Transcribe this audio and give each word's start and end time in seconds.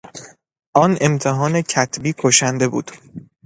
آن 0.73 0.97
امتحان 1.01 1.61
کتبی 1.61 2.13
کشنده 2.17 2.67
بود! 2.67 2.91